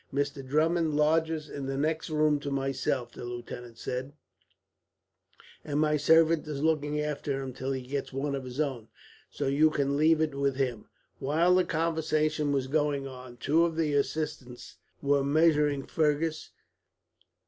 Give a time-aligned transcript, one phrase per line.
[0.11, 0.43] "Mr.
[0.43, 4.13] Drummond lodges in the next room to myself," the lieutenant said;
[5.63, 8.87] "and my servant is looking after him, till he gets one of his own,
[9.29, 10.85] so you can leave it with him."
[11.19, 16.49] While the conversation was going on, two of the assistants were measuring Fergus.